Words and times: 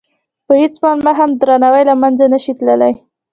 په 0.45 0.53
هېڅ 0.61 0.73
پلمه 0.81 1.11
هم 1.19 1.29
درناوی 1.41 1.83
له 1.89 1.95
منځه 2.01 2.25
نه 2.33 2.39
شي 2.43 2.53
تللی. 2.59 2.93